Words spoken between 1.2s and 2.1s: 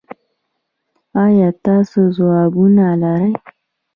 ایا تاسو